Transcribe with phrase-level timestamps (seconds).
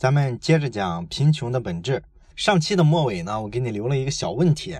[0.00, 2.02] 咱们接着讲贫穷的本质。
[2.34, 4.74] 上期的末尾呢，我给你留了一个小问题：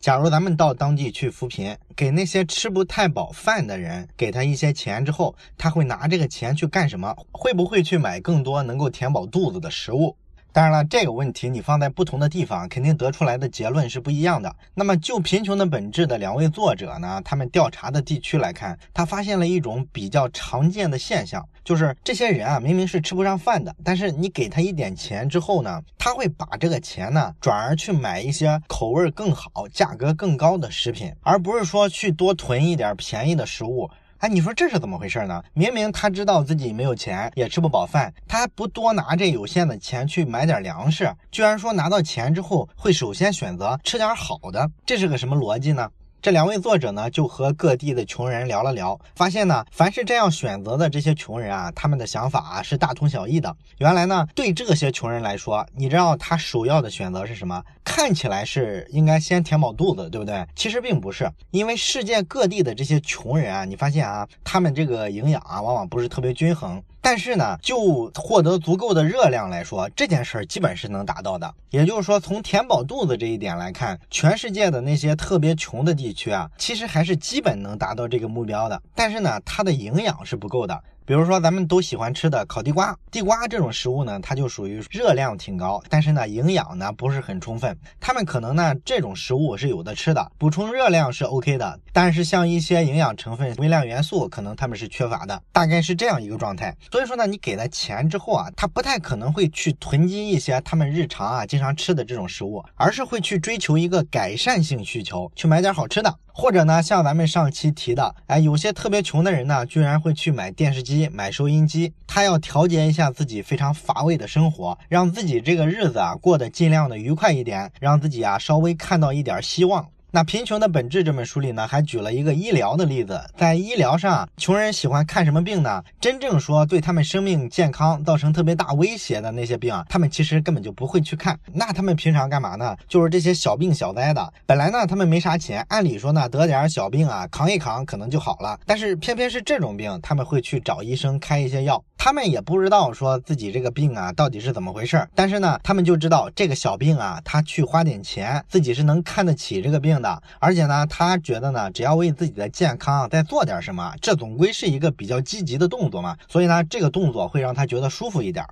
[0.00, 7.14] 假如咱们到当地去扶贫，给那些吃不太饱饭的人给他一些钱之后，他会拿这个钱去干什么？
[7.32, 10.16] 会不会去买更多能够填饱肚子的食物？
[10.52, 14.54] 当然了，这个问题你放在不同的地方，肯定得出来的结论是不一样的。
[14.74, 33.90] 那么就贫穷的本质的两位作者呢，他们调查的地区来看，他发现了一种比较常见的现象，就是这些人啊，明明是吃不上饭的，但是你给他一点钱之后呢，他会把这个钱呢，转而去买一些口味更好、价格更高的食品，而不是说去多囤一点便宜的食物。
[34.22, 35.42] 哎，你说这是怎么回事呢？
[35.52, 45.90] 明明他知道自己没有钱，也吃不饱饭，他还不多拿这有限的钱去买点粮食，居然说拿到钱之后会首先选择吃点好的，这是个什么逻辑呢？
[46.22, 53.52] 这两位作者呢，就和各地的穷人聊了聊，发现呢，凡是这样选择的这些穷人啊，他们的想法啊是大同小异的。
[53.78, 57.60] 原来呢，对这些穷人来说，你知道他首要的选择是什么？
[57.82, 60.46] 看起来是应该先填饱肚子，对不对？
[60.54, 66.80] 其实并不是，因为世界各地的这些穷人啊，你发现啊，他们这个营养啊，往往不是特别均衡。
[67.02, 71.52] 但是呢，就获得足够的热量来说，这件事儿基本是能达到的。
[71.70, 78.80] 也就是说，从填饱肚子这一点来看，全世界的那些特别穷的地区啊，其实还是基本能达到这个目标的。
[78.94, 80.80] 但是呢，它的营养是不够的。
[81.04, 87.76] 比如说，咱们都喜欢吃的烤地瓜，地瓜这种食物呢，它就属于热量挺高，但是呢，营养呢不是很充分。
[87.98, 96.76] 他们可能呢，这种食物是有的吃的，补充热量是 OK 的，但是像一些营养成分、微量元素，可能他们是缺乏的，大概是这样一个状态。
[96.90, 106.14] 所以说呢，你给他钱之后啊，他不太可能会去囤积一些他们日常啊经常吃的这种食物，而是会去追求一个改善性需求，去买点好吃的。
[106.32, 119.86] 或者呢，像咱们上期提的，哎，有些特别穷的人呢，居然会去买电视机、买收音机，他要调节一下自己非常乏味的生活，让自己这个日子啊过得尽量的愉快一点，让自己啊稍微看到一点希望。
[120.14, 125.82] 那《贫穷的本质》这本书里呢，还举了一个医疗的例子，在医疗上，穷人喜欢看什么病呢？
[125.98, 131.40] 真正说对他们生命健康造成特别大威胁的那些病啊，他们其实根本就不会去看。
[131.54, 132.76] 那他们平常干嘛呢？
[132.86, 134.30] 就是这些小病小灾的。
[134.44, 138.60] 本来呢，他们没啥钱，按理说呢，得点小病啊，扛一扛可能就好了。
[138.66, 141.82] 但是偏偏是这种病，他们会去找医生开一些药。
[141.96, 150.22] 他们也不知道说自己这个病啊到底是怎么回事，但是呢，他们就知道这个小病啊，他去花点钱，自己是能看得起这个病的。
[150.40, 156.16] 而且呢，他觉得呢，只要为自己的健康再做点什么，这总归是一个比较积极的动作嘛。
[156.28, 158.44] 所以呢，这个动作会让他觉得舒服一点。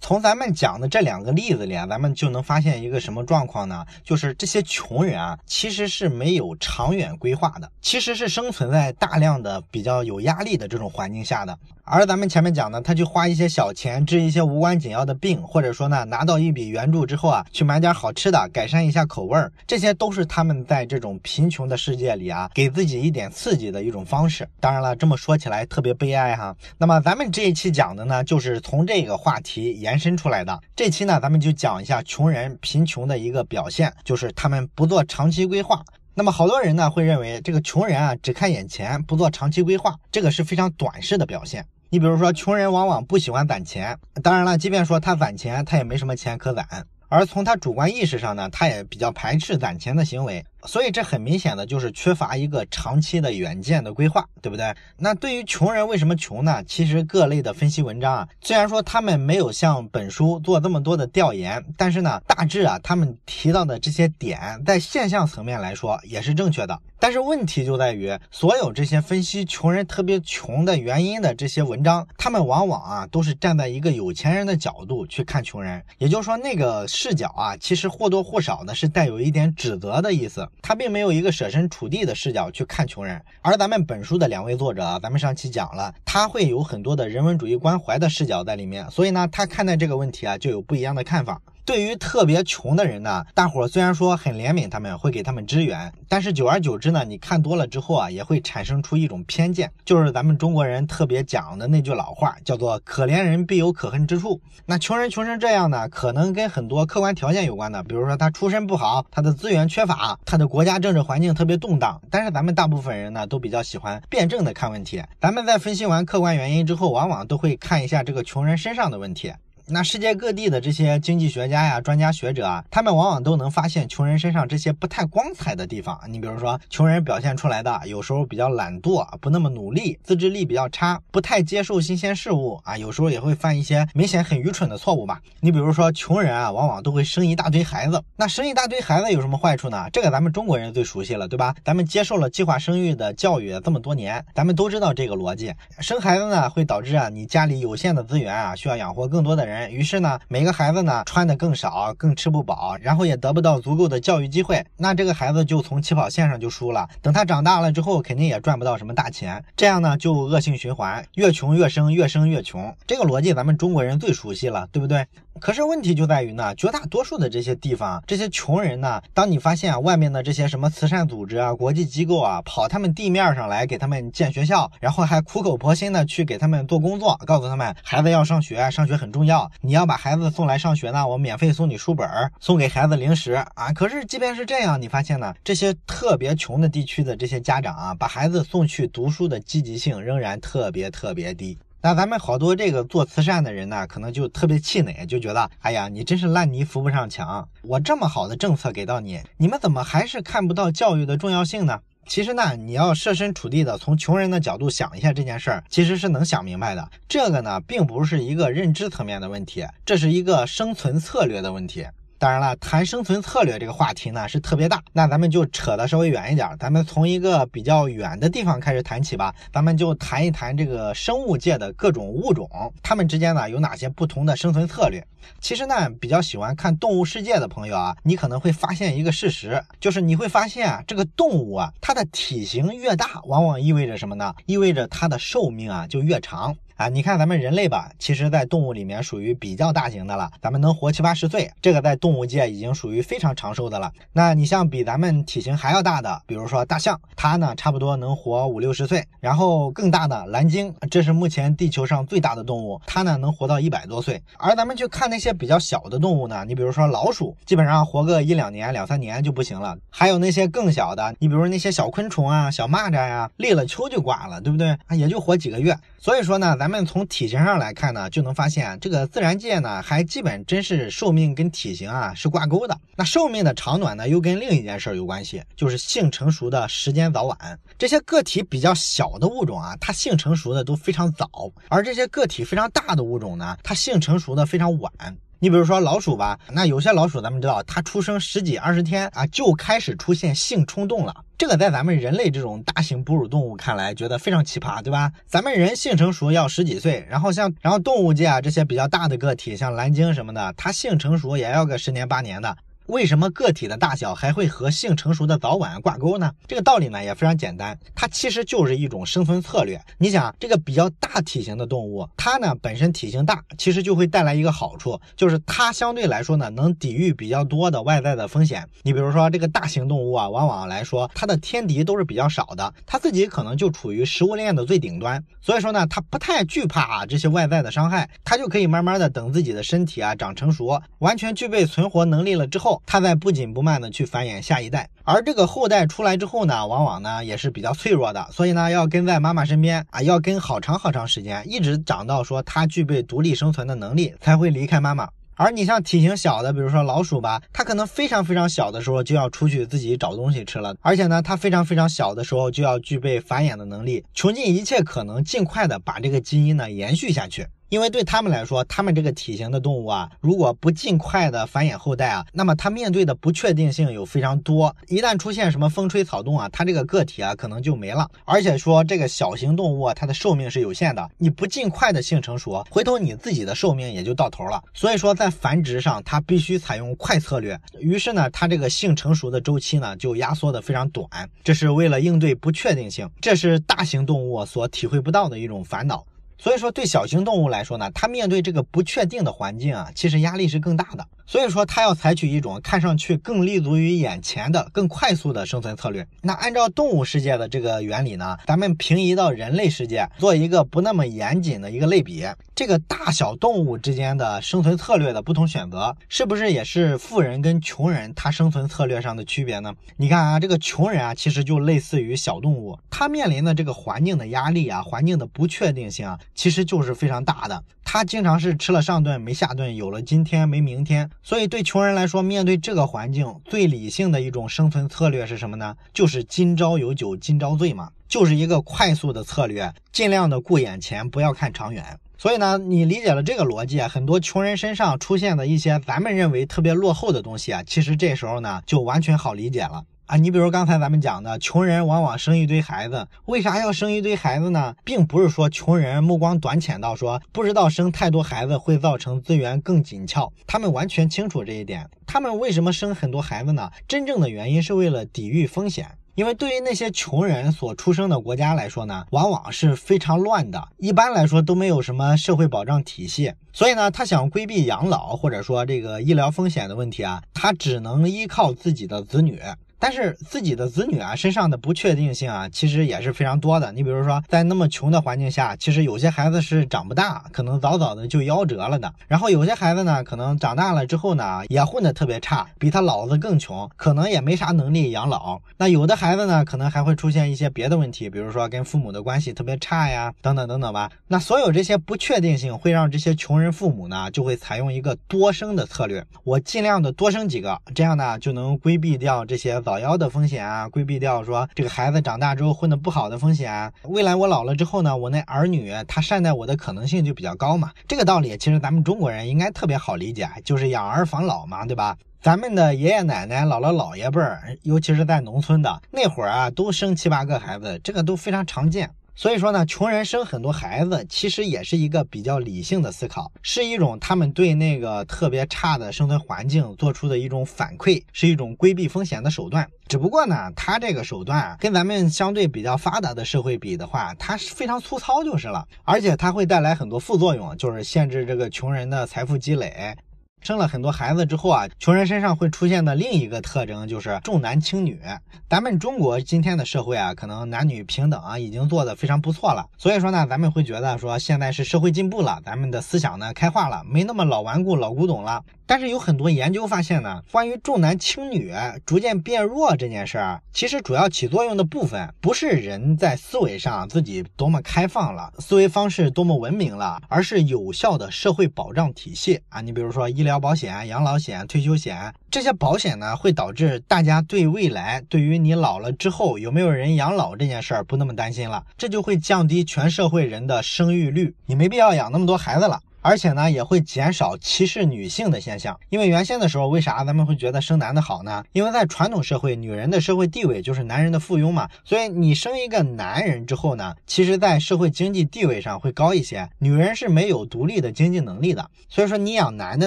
[0.00, 3.84] 从咱们讲的这两个例子里啊，咱们就能发现一个什么状况呢？
[4.04, 11.58] 就是这些穷人啊，其实是没有长远规划的，其实是生存在大量的比较有压力的这种环境下的。
[11.88, 24.48] 而咱们前面讲的，他去花一些小钱治一些无关紧要的病，或者说呢，拿到一笔援助之后啊，去买点好吃的，改善一下口味儿，这些都是他们在这种贫穷的世界里啊，给自己一点刺激的一种方式。
[24.58, 26.56] 当然了，这么说起来特别悲哀哈。
[26.76, 30.60] 那么咱们这一期讲的呢，就是从这个话题延伸出来的。
[30.74, 35.80] 这期呢，咱们就讲一下穷人贫穷的一个表现，就是他们不做长期规划。
[36.12, 41.64] 那么好多人呢会认为这个穷人啊，只看眼前，不做长期规划，这个是非常短视的表现。
[41.88, 43.96] 你比如说，穷人往往不喜欢攒钱。
[44.24, 46.66] 当然了，即便说他攒钱，他也没什么钱可攒。
[47.08, 50.44] 而从他主观意识上呢，他也比较排斥攒钱的行为。
[50.66, 54.74] 所以这很明显的就是缺乏一个长期的远见的规划，对不对？
[54.98, 56.62] 那对于穷人为什么穷呢？
[56.64, 66.78] 其实各类的分析文章啊，虽然说他们没有像本书做这么多的调研，但是呢，大致啊，他们提到的这些点，在现象层面来说也是正确的。
[66.98, 80.48] 但是问题就在于，所有这些分析穷人特别穷的原因的这些文章，他们往往啊都是站在一个有钱人的角度去看穷人，也就是说那个视角啊，其实或多或少的是带有一点指责的意思。
[80.62, 91.40] 他并没有一个舍身处地的视角去看穷人，而咱们本书的两位作者啊，咱们上期讲了，他会有很多的人文主义关怀的视角在里面，所以呢，他看待这个问题啊，就有不一样的看法。
[91.66, 104.40] 对于特别穷的人呢，大伙虽然说很怜悯他们，会给他们支援，但是久而久之呢，你看多了之后啊，也会产生出一种偏见，就是咱们中国人特别讲的那句老话，叫做“可怜人必有可恨之处”。
[104.64, 112.00] 那穷人穷成这样呢，可能跟很多客观条件有关的，比如说他出身不好，他的资源缺乏，他的国家政治环境特别动荡。
[112.12, 115.02] 但是咱们大部分人呢，都比较喜欢辩证的看问题。
[115.20, 119.32] 咱们在分析完客观原因之后，往往都会看一下这个穷人身上的问题。
[119.68, 126.00] 那世界各地的这些经济学家呀、专家学者啊，他们往往都能发现穷人身上这些不太光彩的地方。
[126.08, 135.20] 你比如说，穷人表现出来的有时候比较懒惰，不那么努力，自制力比较差，不太接受新鲜事物啊，有时候也会犯一些明显很愚蠢的错误吧。
[135.40, 138.00] 你比如说，穷人啊，往往都会生一大堆孩子。
[138.14, 139.88] 那生一大堆孩子有什么坏处呢？
[139.92, 141.52] 这个咱们中国人最熟悉了，对吧？
[141.64, 145.52] 咱们接受了计划生育的教育这么多年，咱们都知道这个逻辑。
[145.80, 156.88] 生孩子呢，会导致啊，你家里有限的资源啊，需要养活更多的人，于是呢，每个孩子呢，穿的更少，更吃不饱，然后也得不到足够的教育机会，那这个孩子就从起跑线上就输了。
[157.02, 162.74] 等他长大了之后，肯定也赚不到什么大钱，这样呢，就恶性循环，越穷越生，越生越穷。
[162.86, 165.06] 这个逻辑咱们中国人最熟悉了，对不对？
[165.38, 182.08] 可是问题就在于呢，绝大多数的这些地方，这些穷人呢，当你发现外面的这些什么慈善组织啊、国际机构啊，跑他们地面上来给他们建学校，然后还苦口婆心的去给他们做工作，告诉他们孩子要上学，上学很重要，你要把孩子送来上学呢，我免费送你书本，
[182.40, 183.72] 送给孩子零食啊。
[183.74, 191.58] 可是即便是这样，你发现呢，这些特别穷的地区的这些家长啊，把孩子送去读书的积极性仍然特别特别低。
[191.82, 197.48] 那咱们好多这个做慈善的人呢，可能就特别气馁，就觉得，哎呀，你真是烂泥扶不上墙。
[197.62, 201.80] 我这么好的政策给到你，你们怎么还是看不到教育的重要性呢？
[202.06, 206.88] 其实呢，你要设身处地的从穷人的角度想一下这件事儿，其实是能想明白的。
[207.08, 211.86] 这个呢，并不是一个认知层面的问题，这是一个生存策略的问题。
[212.18, 219.34] 当然了，谈生存策略这个话题呢是特别大，那咱们就扯得稍微远一点，咱们从一个比较远的地方开始谈起吧。
[219.52, 222.48] 咱们就谈一谈这个生物界的各种物种，
[222.82, 225.06] 它们之间呢有哪些不同的生存策略？
[225.40, 234.34] 其实呢，比较喜欢看动物世界的朋友啊，你可能会发现一个事实，就是你会发现啊，这个动物啊，它的体型越大，往往意味着什么呢？
[234.46, 236.56] 意味着它的寿命啊就越长。
[236.76, 243.90] 啊，你看咱们人类吧，其实，在动物里面属于比较大型的了，咱们能活七八十岁，这个在动物界已经属于非常长寿的了。
[244.12, 249.02] 那你像比咱们体型还要大的，比如说大象，它呢差不多能活五六十岁。
[249.20, 254.22] 然后更大的蓝鲸，这是目前地球上最大的动物，它呢能活到一百多岁。
[254.36, 259.74] 而咱们去看那些比较小的动物呢，你比如说老鼠，基本上活个一两年、两三年就不行了。
[259.88, 264.76] 还有那些更小的，你比如那些小昆虫啊、小蚂蚱呀，立了秋就挂了，对不对？
[264.90, 265.74] 也就活几个月。
[265.98, 266.65] 所以说呢，咱。
[266.66, 272.76] 咱们从体型上来看呢，就能发现这个自然界呢，还基本真是寿命跟体型啊是挂钩的。
[272.96, 277.38] 那寿命的长短呢，又跟另一件事有关系，就是性成熟的时间早晚。
[277.78, 281.24] 这些个体比较小的物种啊，它性成熟的都非常早；
[281.68, 284.92] 而这些个体非常大的物种呢，它性成熟的非常晚。
[285.38, 291.14] 你比如说老鼠吧，那有些老鼠咱们知道，它出生十几二十天啊，就开始出现性冲动了。
[291.36, 295.12] 这个在咱们人类这种大型哺乳动物看来，觉得非常奇葩，对吧？
[295.26, 302.56] 咱们人性成熟要十几岁，然后像然后动物界啊这些比较大的个体，像蓝鲸什么的，它性成熟也要个十年八年的。
[302.86, 306.30] 为什么个体的大小还会和性成熟的早晚挂钩呢？
[306.46, 309.80] 这个道理呢也非常简单，它其实就是一种生存策略。
[309.98, 318.64] 你想，这个比较大体型的动物，它呢本身体型大，其实就会带来一个好处，就是它相对来说呢能抵御比较多的外在的风险。
[318.84, 332.75] 你比如说这个大型动物啊，往往来说它的天敌都是比较少的，它自己可能就处于食物链的最顶端，所以说呢它不太惧怕啊这些外在的伤害，它就可以慢慢的等自己的身体啊长成熟，完全具备存活能力了之后。
[332.84, 345.08] 它在不紧不慢的去繁衍下一代，而这个后代出来之后呢，往往呢也是比较脆弱的，所以呢要跟在妈妈身边啊，要跟好长好长时间，一直长到说它具备独立生存的能力，才会离开妈妈。
[345.38, 357.46] 而你像体型小的，比如说老鼠吧，它可能非常非常小的时候就要出去自己找东西吃了，而且呢，它非常非常小的时候就要具备繁衍的能力，穷尽一切可能，尽快的把这个基因呢延续下去。
[357.68, 364.74] 因为对他们来说，他们这个体型的动物啊，如果不尽快的繁衍后代啊，那么它面对的不确定性有非常多。
[364.88, 368.08] 一旦出现什么风吹草动啊，它这个个体啊可能就没了。
[368.24, 374.62] 而且说这个小型动物啊，它的寿命是有限的，你不尽快的性成熟，回头你自己的寿命也就到头了。
[374.72, 377.58] 所以说在繁殖上，它必须采用快策略。
[377.80, 381.08] 于是呢，它这个性成熟的周期呢就压缩的非常短，
[381.42, 386.04] 这是为了应对不确定性，这是大型动物所体会不到的一种烦恼。
[386.38, 391.06] 所以说，对小型动物来说呢，它面对这个不确定的环境啊，其实压力是更大的。
[391.26, 396.06] 所以说，它要采取一种看上去更立足于眼前的、更快速的生存策略。
[396.22, 402.24] 那按照动物世界的这个原理呢，咱们平移到人类世界，做一个不那么严谨的一个类比。
[402.54, 409.74] 这个大小动物之间的生存策略的不同选择，是不是也是富人跟穷人他生存策略上的区别呢？
[409.96, 417.62] 你看啊，这个穷人啊，其实就类似于小动物，他面临的这个环境的压力啊，环境的不确定性啊，其实就是非常大的。
[417.88, 421.08] 他经常是吃了上顿没下顿，有了今天没明天。
[421.22, 425.76] 所以对穷人来说，面对这个环境，最理性的一种生存策略是什么呢？
[425.94, 431.96] 就是今朝有酒今朝醉嘛，就是一个快速的策略，尽量的顾眼前，不要看长远。
[432.18, 440.16] 所以呢，你理解了这个逻辑，很多穷人身上出现的一些咱们认为特别落后的东西啊，其实这时候呢就完全好理解了啊。
[440.16, 444.74] 你比如刚才咱们讲的，穷人往往生一堆孩子，为啥要生一堆孩子呢？
[444.84, 451.88] 并不是说穷人目光短浅到说不知道生太多孩子会造成资源更紧俏，他们完全清楚这一点。
[452.06, 453.70] 他们为什么生很多孩子呢？
[453.86, 455.86] 真正的原因是为了抵御风险。
[456.14, 469.38] 因为对于那些穷人所出生的国家来说呢，往往是非常乱的，一般来说都没有什么社会保障体系，所以呢，他想规避养老或者说这个医疗风险的问题啊，他只能依靠自己的子女。
[469.86, 473.70] 但是自己的子女啊身上的不确定性啊，其实也是非常多的。
[473.70, 478.92] 你比如说，在那么穷的环境下，其实有些孩子是长不大，可能早早的就夭折了的。
[479.06, 485.40] 然后有些孩子呢，可能长大了之后呢，也混得特别差，比他老子更穷，可能也没啥能力养老。
[485.56, 490.90] 那有的孩子呢，可能还会出现一些别的问题，比如说跟父母的关系特别差呀，等等等等吧。
[491.06, 499.62] 那所有这些不确定性会让这些穷人父母呢，就会采用一个多生的策略，我尽量的多生几个，这样呢就能规避掉这些。
[499.66, 503.70] 早老幺的风险啊，规避掉说这个孩子长大之后混得不好的风险啊。
[503.82, 507.70] 未来我老了之后呢，我那儿女他善待我的可能性就比较高嘛。
[507.86, 511.94] 这个道理其实咱们中国人应该特别好理解，就是养儿防老嘛，对吧？
[512.22, 518.90] 咱们的爷爷奶奶、姥姥姥爷辈儿，尤其是在农村的那会儿啊，都生七八个孩子，这个都非常常见。
[519.18, 529.66] 所以说呢，穷人生很多孩子，其实也是一个比较理性的思考，是一种他们对那个特别差的生存环境做出的一种反馈，是一种规避风险的手段。
[529.88, 539.96] 只不过呢，他这个手段跟咱们相对比较发达的社会比的话，它是非常粗糙就是了，而且它会带来很多副作用，就是限制这个穷人的财富积累。
[540.42, 545.00] 生了很多孩子之后啊，穷人身上会出现的另一个特征就是重男轻女。
[545.48, 549.66] 咱们中国今天的社会啊，可能男女平等啊已经做得非常不错了。
[549.76, 555.42] 所以说呢，咱们会觉得说现在是社会进步了，咱们的思想呢开化了，没那么老顽固、老古董了。
[555.68, 558.52] 但是有很多研究发现呢，关于重男轻女
[558.84, 569.60] 逐渐变弱这件事儿，其实主要起作用的部分不是人在思维上自己多么开放了，思维方式多么文明了，而是有效的社会保障体系啊。
[569.60, 582.78] 你比如说医疗保险、养老险、退休险这些保险呢，会导致大家对未来对于你老了之后有没有人养老这件事儿不那么担心了，这就会降低全社会人的生育率，你没必要养那么多孩子了。
[583.06, 585.78] 而且呢，也会减少歧视女性的现象。
[585.90, 588.42] 因为原先的时候，为啥咱们会觉得生男的好呢？
[588.50, 591.68] 因为在传统社会，女人的社会地位就是男人的附庸嘛。
[591.84, 596.50] 所以你生一个男人之后呢，其实在社会经济地位上会高一些。
[596.58, 599.86] 女人是没有独立的经济能力的，所以说你养男的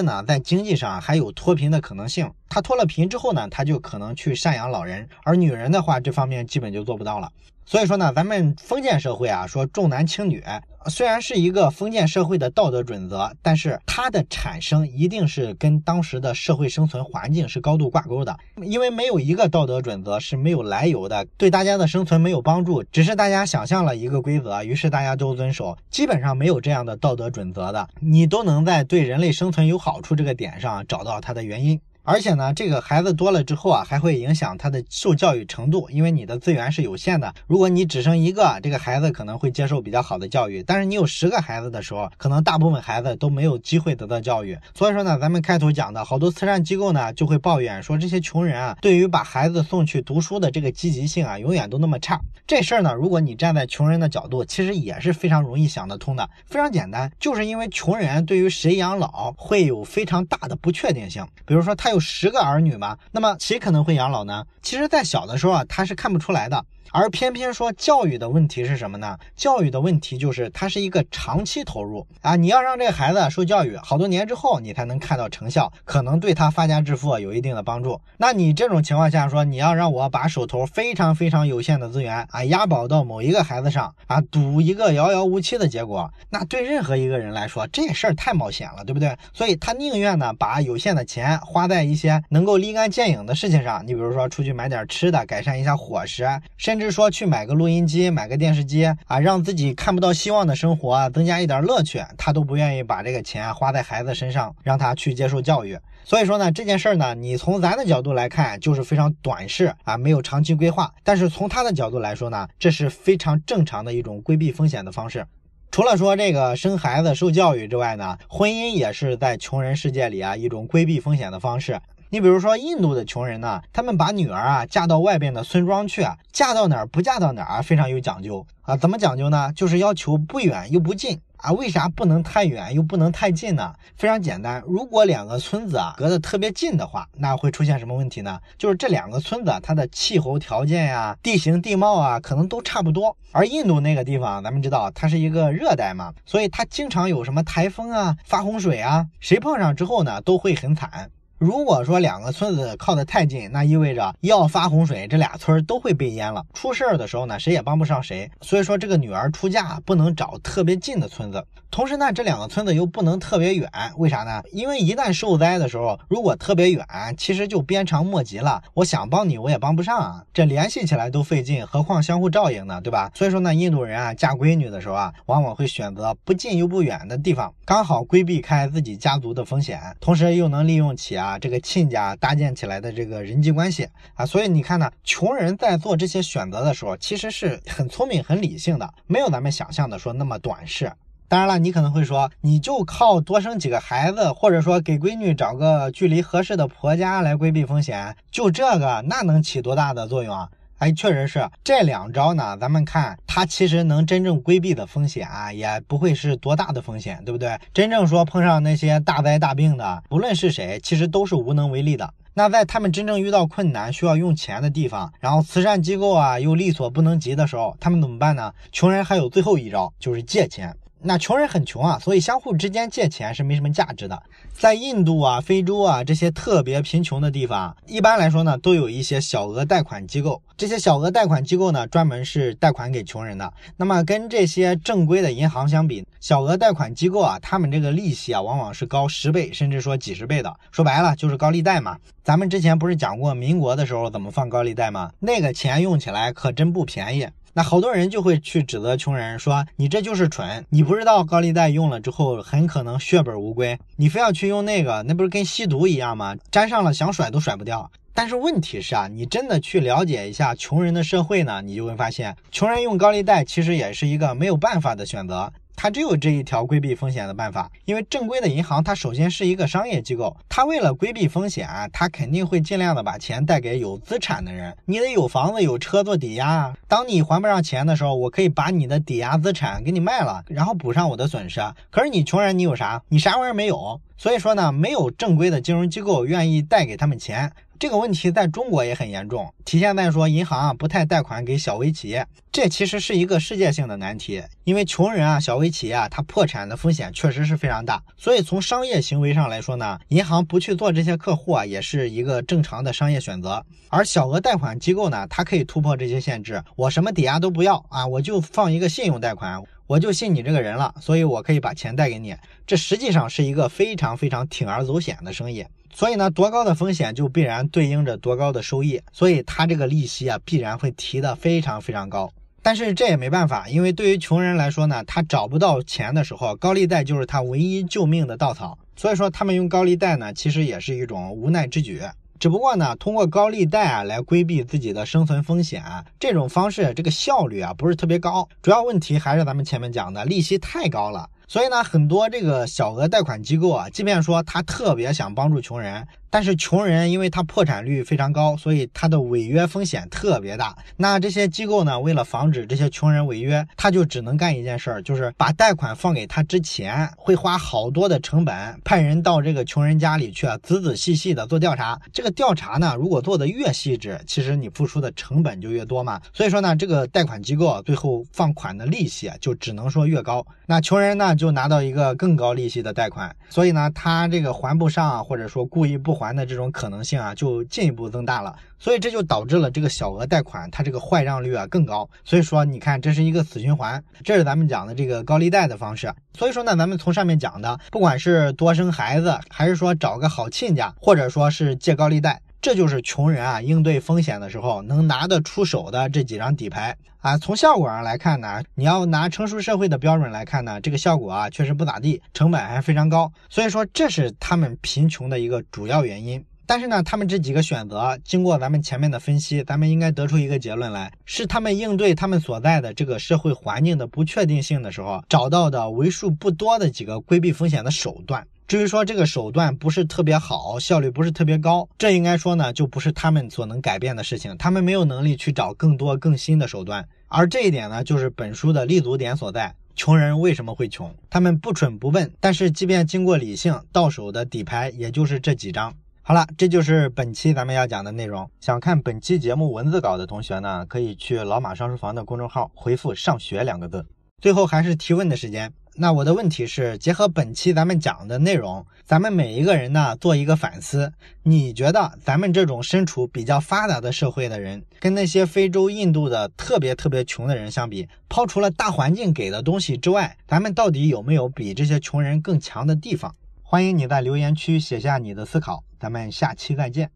[0.00, 2.30] 呢，在经济上还有脱贫的可能性。
[2.50, 5.08] 他脱了贫之后呢，他就可能去赡养老人。
[5.24, 7.30] 而女人的话，这方面基本就做不到了。
[7.64, 10.42] 所以说呢，咱们封建社会啊，说重男轻女，
[10.86, 18.36] 虽然是一个封建社会的道德准则，但是它的产生一定是跟当时的社会生存环境是高度挂钩的。
[18.62, 25.78] 因为没有一个道德准则是没有来由的，对大家的生存没有帮助，只是大家想象了一个规则，于是大家都遵守。
[25.90, 31.80] 基本上没有这样的道德准则的，你都能在对人类生存有好处这个点上找到它的原因。
[32.10, 37.32] 而且呢，这个孩子多了之后啊，还会影响他的受教育程度，因为你的资源是有限的。
[37.46, 44.58] 如果你只生一个，这个孩子可能会接受比较好的教育；但是你有十个孩子的时候，可能大部分孩子都没有机会得到教育。
[44.74, 52.20] 所以说呢，咱们开头讲的好多慈善机构呢，就会抱怨说这些穷人啊，对于把孩子送去读书的这个积极性啊，永远都那么差。
[52.44, 61.24] 这事儿呢，如果你站在穷人的角度，其实也是非常容易想得通的，非常简单，就是因为穷人对于谁养老会有非常大的不确定性。
[61.46, 61.99] 比如说他有。
[62.00, 64.44] 十个儿女嘛，那么谁可能会养老呢？
[64.62, 66.64] 其实，在小的时候啊，他是看不出来的。
[66.92, 69.16] 而偏偏说教育的问题是什么呢？
[69.36, 72.34] 教育的问题就是它是一个长期投入啊！
[72.34, 78.00] 你要让这个孩子受教育，好多年之后你才能看到成效，可能对他发家致富有一定的帮助。
[78.16, 89.16] 那你这种情况下说，你要让我把手头非常非常有限的资源啊押宝到某一个孩子上啊，赌一个遥遥无期的结果，那对任何一个人来说，这事儿太冒险了，对不对？
[89.32, 96.69] 所以他宁愿呢把有限的钱花在一些能够立竿见影的事情上，你比如说出去买点吃的，改善一下伙食，甚。
[96.70, 105.76] 甚至说去买个录音机、买个电视机啊，让自己看不到希望的生活增加一点乐趣，他都不愿意把这个钱花在孩子身上，让他去接受教育。
[106.04, 110.94] 所以说呢，这件事儿呢，你从咱的角度来看就是非常短视啊，没有长期规划。
[111.02, 115.26] 但是从他的角度来说呢，这是非常正常的一种规避风险的方式。
[115.72, 121.80] 除了说这个生孩子受教育之外呢，婚姻也是在穷人世界里啊一种规避风险的方式。
[122.12, 128.76] 你比如说印度的穷人呢，他们把女儿啊嫁到外边的村庄去啊，嫁到哪儿不嫁到哪儿，非常有讲究啊。
[128.76, 129.52] 怎么讲究呢？
[129.54, 131.20] 就是要求不远又不近。
[131.36, 133.72] 啊，为啥不能太远又不能太近呢？
[133.96, 138.38] 非常简单，如果两个村子啊隔得特别近的话，那会出现什么问题呢？
[138.58, 143.16] 就是这两个村子它的气候条件呀、地形地貌啊，可能都差不多。
[143.32, 151.10] 而印度那个地方，咱们知道它是一个热带嘛，所以它经常有什么台风啊、发洪水啊，谁碰上之后呢，都会很惨。
[151.40, 156.44] 如果说两个村子靠得太近，那意味着要发洪水，这俩村都会被淹了。
[156.52, 158.30] 出事儿的时候呢，谁也帮不上谁。
[158.42, 161.42] 所以说，这个女儿出嫁不能找特别近的村子。
[161.70, 164.42] 同时呢，这两个村子又不能特别远，为啥呢？
[164.52, 166.84] 因为一旦受灾的时候，如果特别远，
[167.16, 168.62] 其实就鞭长莫及了。
[168.74, 173.10] 我想帮你，我也帮不上啊，这联系起来都费劲，何况相互照应呢，对吧？
[173.14, 181.29] 所以说呢，印度人啊，嫁闺女的时候啊，往往会选择不近又不远的地方，刚好规避开自己家族的风险，同时又能利用起啊。
[181.30, 190.90] 啊，这个亲家搭建起来的这个人际关系啊，所以你看呢，穷人在做这些选择的时候，其实是很聪明、很理性的，没有咱们想象的说那么短视。
[191.28, 200.48] 当然了，你可能会说，你就靠多生几个孩子，或者说给闺女找个距离合适的婆家来规避风险，就这个，那能起多大的作用啊？
[200.80, 202.56] 哎，确实是这两招呢。
[202.58, 207.58] 咱们看，它其实能真正规避的风险啊，也不会是多大的风险，对不对？
[207.74, 212.14] 真正说碰上那些大灾大病的，不论是谁，其实都是无能为力的。
[212.32, 218.50] 那在他们真正遇到困难需要用钱的地方，然后慈善机构啊又力所不能及的时候，他们怎么办呢？
[218.72, 220.74] 穷人还有最后一招，就是借钱。
[221.02, 224.22] 那穷人很穷啊，所以相互之间借钱是没什么价值的。
[224.52, 230.42] 在印度啊、非洲啊这些特别贫穷的地方，一般来说呢，都有一些小额贷款机构。
[230.58, 233.50] 这些小额贷款机构呢，专门是贷款给穷人的。
[233.78, 240.54] 那么跟这些正规的银行相比，小额贷款机构啊，他们这个利息啊，往往是高十倍，甚至说几十倍的。
[240.70, 241.96] 说白了就是高利贷嘛。
[242.22, 245.10] 咱们之前不是讲过民国的时候怎么放高利贷吗？
[245.18, 247.26] 那个钱用起来可真不便宜。
[247.62, 256.36] 好多人就会去指责穷人，说你这就是蠢，你不知道高利贷用了之后很可能血本无归，你非要去用那个，那不是跟吸毒一样吗？
[256.50, 257.90] 沾上了想甩都甩不掉。
[258.12, 265.50] 但是问题是啊，你真的去了解一下穷人的社会呢，你就会发现，穷人用高利贷其实也是一个没有办法的选择。
[265.82, 274.76] 它只有这一条规避风险的办法，因为正规的银行它首先是一个商业机构，它为了规避风险，它肯定会尽量的把钱贷给有资产的人。
[274.84, 281.62] 你得有房子有车做抵押啊，当你还不上钱的时候，我可以把你的抵押资产给你卖了，然后补上我的损失。
[281.90, 283.02] 可是你穷人，你有啥？
[283.08, 283.98] 你啥玩意儿没有？
[284.18, 287.50] 所以说呢，没有正规的金融机构愿意贷给他们钱。
[287.80, 294.42] 这个问题在中国也很严重，体现在说银行啊不太贷款给小微企业，这其实是一个世界性的难题。
[294.64, 298.02] 因为穷人啊、小微企业啊，它破产的风险确实是非常大。
[298.18, 303.64] 所以从商业行为上来说呢，银行不去做这些客户啊，也是一个正常的商业选择。
[303.88, 312.32] 而小额贷款机构呢，它可以突破这些限制，我什么抵押都不要啊，我就放一个信用贷款，我就信你这个人了，所以我可以把钱贷给你。
[312.64, 315.66] 这实际上是一个非常非常铤而走险的生意。
[315.92, 322.32] 所以呢，多高的风险就必然对应着多高的收益，所以他这个利息啊必然会提的非常非常高。
[322.62, 328.78] 但是这也没办法，因为对于穷人来说呢，他找不到钱的时候，高利贷就是他唯一救命的稻草。
[328.94, 332.00] 所以说他们用高利贷呢，其实也是一种无奈之举。
[332.40, 335.84] 只不过呢，通过高利贷啊来规避自己的生存风险，
[336.18, 338.48] 这种方式这个效率啊不是特别高。
[338.62, 341.28] 主要问题还是咱们前面讲的利息太高了。
[341.46, 346.08] 所以呢，很多这个小额贷款机构啊，即便说他特别想帮助穷人。
[346.30, 350.76] 但是穷人因为他破产率非常高，所以他的违约风险特别大。
[350.96, 362.00] 那这些机构呢，为了防止这些穷人违约，他就只能干一件事儿，就是把贷款放给他之前，会花好多的成本，派人到这个穷人家里去，仔仔细细的做调查。
[362.12, 366.20] 这个调查呢，如果做的越细致，其实你付出的成本就越多嘛。
[366.32, 370.46] 所以说呢，这个贷款机构最后放款的利息就只能说越高。
[370.66, 376.19] 那穷人呢，就拿到一个更高利息的贷款，所以呢，他这个还不上，或者说故意不。
[376.20, 382.06] 还的这种可能性啊，就进一步增大了，所以这就导致了这个小额贷款它这个坏账率啊更高。
[382.26, 386.12] 所以说，你看这是一个死循环，这是咱们讲的这个高利贷的方式。
[386.38, 392.42] 所以说呢，咱们从上面讲的，不管是多生孩子，还是说找个好亲家，或者说是借高利贷。
[392.62, 397.38] 这就是穷人啊应对风险的时候能拿得出手的这几张底牌啊。
[397.38, 403.32] 从效果上来看呢，你要拿成熟社会的标准来看呢，这个效果啊确实不咋地，成本还非常高。
[403.48, 406.44] 所以说这是他们贫穷的一个主要原因。
[406.66, 418.46] 但是呢，他们这几个选择经过咱们前面的分析，咱们应该得出一个结论来，是他们应对他们所在的这个社会环境的不确定性的时候找到的为数不多的几个规避风险的手段。
[418.70, 424.56] 至于说这个手段不是特别好，效率不是特别高，这应该说呢，就不是他们所能改变的事情。
[424.56, 429.74] 他们没有能力去找更多更新的手段，而这一点呢，就是本书的立足点所在。
[429.96, 431.12] 穷人为什么会穷？
[431.28, 435.92] 他们不蠢不笨，但是即便经过理性，到手的底牌也就是这几张。
[436.22, 438.48] 好了，这就是本期咱们要讲的内容。
[438.60, 444.06] 想看本期节目文字稿的同学呢，可以去老马上书房的公众号回复“上学”两个字。
[444.40, 445.72] 最后还是提问的时间。
[445.96, 451.12] 那我的问题是，结合本期咱们讲的内容，咱们每一个人呢做一个反思。
[451.42, 463.34] 你觉得咱们这种身处比较发达的社会的人，跟那些非洲、印度的特别特别穷的人相比，抛除了大环境给的东西之外，咱们到底有没有比这些穷人更强的地方？
[463.62, 467.10] 欢迎你在留言区写下你的思考，咱们下期再见。